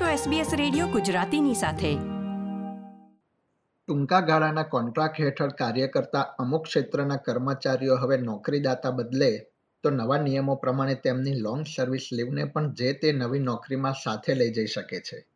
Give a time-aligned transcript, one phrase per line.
[0.00, 1.94] છો SBS radio ગુજરાતીની સાથે.
[3.86, 9.46] ટૂંકા ગાળાના કોન્ટ્રાક્ટ હેઠળ કાર્ય કરતા અમુક ક્ષેત્રના કર્મચારીઓ હવે નોકરીદાતા બદલે
[9.82, 14.52] તો નવા નિયમો પ્રમાણે તેમની લોંગ સર્વિસ લીવને પણ જે તે નવી નોકરીમાં સાથે લઈ
[14.52, 15.26] જઈ શકે છે.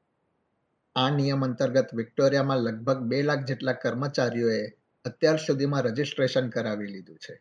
[0.97, 4.67] આ નિયમ અંતર્ગત વિક્ટોરિયામાં લગભગ બે લાખ જેટલા કર્મચારીઓએ
[5.05, 7.41] અત્યાર સુધીમાં રજીસ્ટ્રેશન કરાવી લીધું છે.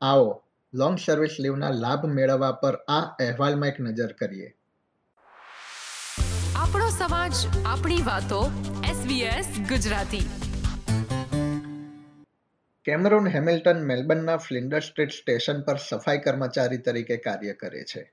[0.00, 0.42] આવો,
[0.74, 4.54] લોંગ સર્વિસ લીવના લાભ મેળવવા પર આ અહેવાલમાં એક નજર કરીએ.
[6.68, 7.32] આપણો સમાજ,
[7.66, 8.50] આપણી વાતો
[8.84, 10.30] SBS ગુજરાતી.
[12.84, 18.12] કેમરૂન હેમિલ્ટન મેલબર્નના ફ્લિન્ડર સ્ટ્રીટ સ્ટેશન પર સફાઈ કર્મચારી તરીકે કાર્ય કરે છે.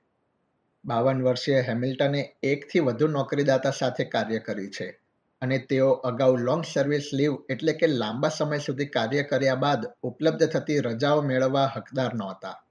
[0.84, 5.00] બાવન વર્ષીય હેમિલ્ટને એકથી વધુ નોકરીદાતા સાથે કાર્ય કર્યું છે
[5.42, 10.46] અને તેઓ અગાઉ લોંગ સર્વિસ લીવ એટલે કે લાંબા સમય સુધી કાર્ય કર્યા બાદ ઉપલબ્ધ
[10.46, 12.62] થતી રજાઓ મેળવવા હકદાર નહોતા.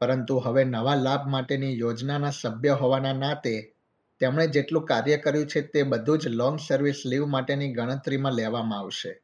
[0.00, 3.72] પરંતુ હવે નવા લાભ માટેની યોજનાના સભ્ય હોવાના નાતે
[4.20, 9.20] તેમણે જેટલું કાર્ય કર્યું છે તે બધું જ લોંગ સર્વિસ લીવ માટેની ગણતરીમાં લેવામાં આવશે.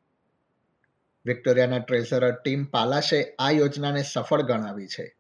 [1.27, 5.17] વિક્ટોરિયાના ટ્રેઝરર ટીમ પાલાશે આ યોજનાને સફળ ગણાવી છે.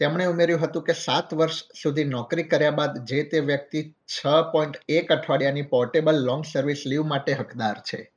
[0.00, 4.76] તેમણે ઉમેર્યું હતું કે સાત વર્ષ સુધી નોકરી કર્યા બાદ જે તે વ્યક્તિ છ પોઈન્ટ
[4.88, 8.12] એક અઠવાડિયાની પોર્ટેબલ લોંગ સર્વિસ લીવ માટે હકદાર છે.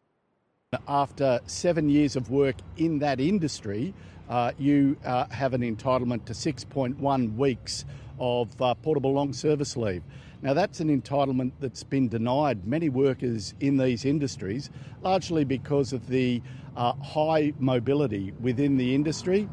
[0.87, 3.93] After seven years of work in that industry,
[4.29, 7.85] uh, you uh, have an entitlement to 6.1 weeks
[8.19, 10.03] of uh, portable long service leave.
[10.41, 14.69] Now, that's an entitlement that's been denied many workers in these industries,
[15.01, 16.41] largely because of the
[16.77, 19.49] uh, high mobility within the industry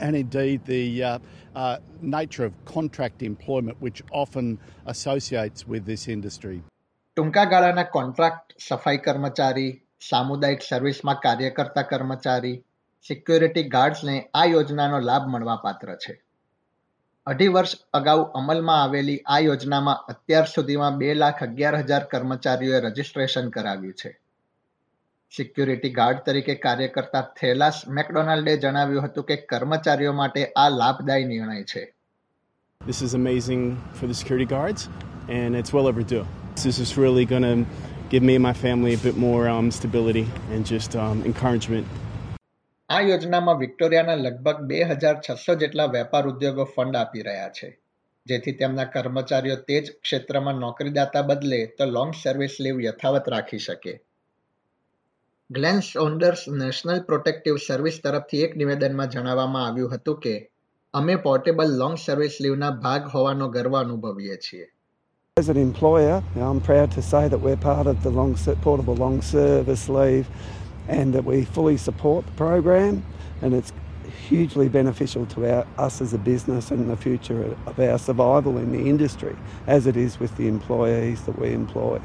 [0.00, 1.18] and indeed the uh,
[1.54, 6.62] uh, nature of contract employment, which often associates with this industry.
[7.16, 9.70] ટૂંકા ગાળાના contract સફાઈ કર્મચારી
[10.08, 12.56] સામુદાયિક સર્વિસમાં કાર્ય કરતા કર્મચારી
[13.06, 16.14] security ગાર્ડ્સને આ યોજનાનો લાભ મળવા પાત્ર છે
[17.28, 23.50] અઢી વર્ષ અગાઉ અમલમાં આવેલી આ યોજનામાં અત્યાર સુધીમાં બે લાખ અગિયાર હજાર કર્મચારીઓએ રજીસ્ટ્રેશન
[23.50, 24.12] કરાવ્યું છે
[25.32, 31.68] સિક્યુરિટી ગાર્ડ તરીકે કાર્ય કરતા થેલાસ મેકડોનાલ્ડે જણાવ્યું હતું કે કર્મચારીઓ માટે આ લાભદાયી નિર્ણય
[31.72, 31.84] છે
[32.80, 33.62] This is amazing
[33.92, 34.88] for the security guards,
[35.28, 36.24] and it's well overdue.
[36.64, 37.56] This is really going to
[38.10, 41.86] give me and my family a bit more um, stability and just um, encouragement.
[42.98, 47.68] આ યોજનામાં વિક્ટોરિયાના લગભગ બે હજાર છસો જેટલા વેપાર ઉદ્યોગો ફંડ આપી રહ્યા છે.
[48.26, 53.94] જેથી તેમના કર્મચારીઓ તે જ ક્ષેત્રમાં નોકરીદાતા બદલે તો લોંગ સર્વિસ લીવ યથાવત રાખી શકે.
[55.50, 60.34] Glen Saunders national protective service તરફથી એક નિવેદનમાં જણાવવામાં આવ્યું હતું કે
[60.94, 64.66] અમે પોર્ટેબલ લોંગ સર્વિસ લીવના ભાગ હોવાનો ગર્વ અનુભવીએ છીએ.
[65.36, 68.32] As an employer, I'm proud to say that we're part of the long,
[68.64, 70.26] portable long service leave
[70.88, 73.02] and that we fully support the program
[73.42, 73.72] and it's
[74.28, 78.72] hugely beneficial to our, us as a business and the future of our survival in
[78.72, 81.98] the industry as it is with the employees that we employ.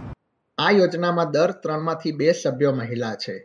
[0.58, 3.36] આ યોજનામાં દર ત્રણમાંથી બે સભ્યો મહિલા છે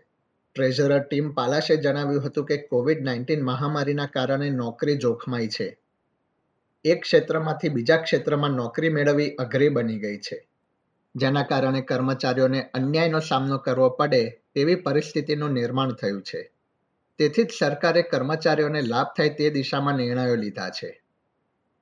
[0.56, 5.68] treasurer team પાલાશે જણાવ્યું હતું કે કોવિડ નાઇન્ટીન મહામારીના કારણે નોકરી જોખમાઈ છે
[6.84, 10.38] એક ક્ષેત્રમાંથી બીજા ક્ષેત્રમાં નોકરી મેળવવી અઘરી બની ગઈ છે
[11.14, 14.22] જેના કારણે કર્મચારીઓને અન્યાયનો સામનો કરવો પડે
[14.54, 16.40] તેવી પરિસ્થિતિનું નિર્માણ થયું છે
[17.18, 20.90] તેથી જ સરકારે કર્મચારીઓને લાભ થાય તે દિશામાં નિર્ણયો લીધા છે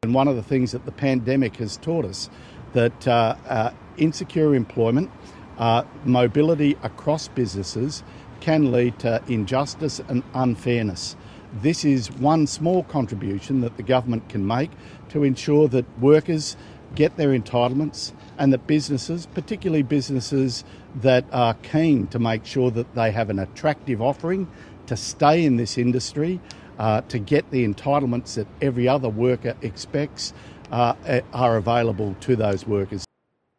[0.02, 2.30] And one of the things that the pandemic has taught us
[2.72, 5.10] that uh, uh, insecure employment,
[5.58, 8.02] uh, mobility across businesses
[8.40, 11.16] can lead to injustice and unfairness.
[11.62, 14.70] This is one small contribution that the government can make
[15.08, 16.56] to ensure that workers
[16.95, 20.63] get their entitlements and that businesses, particularly businesses
[21.01, 24.47] that are keen to make sure that they have an attractive offering
[24.87, 26.39] to stay in this industry,
[26.79, 30.33] uh, to get the entitlements that every other worker expects,
[30.71, 33.05] uh, are available to those workers.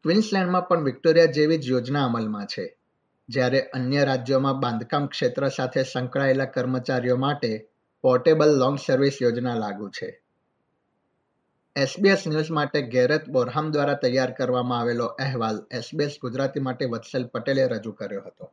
[0.05, 2.65] ક્વીન્સલેન્ડમાં પણ Victoria જેવી જ યોજના અમલમાં છે
[3.29, 7.51] જ્યારે અન્ય રાજ્યોમાં બાંધકામ ક્ષેત્ર સાથે સંકળાયેલા કર્મચારીઓ માટે
[8.05, 10.09] પોર્ટેબલ લોંગ સર્વિસ યોજના લાગુ છે
[11.78, 17.68] એસબીએસ ન્યૂઝ માટે ગેરત બોરહામ દ્વારા તૈયાર કરવામાં આવેલો અહેવાલ એસબીએસ ગુજરાતી માટે વત્સલ પટેલે
[17.68, 18.52] રજૂ કર્યો હતો.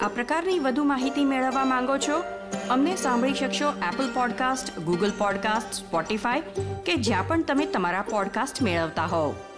[0.00, 2.22] આ પ્રકારની વધુ માહિતી મેળવવા માંગો છો?
[2.70, 6.40] અમને સાંભળી શકશો Apple podcast Google podcast Spotify
[6.86, 9.55] કે જ્યાં પણ તમે તમારા પોડકાસ્ટ મેળવતા હોવ.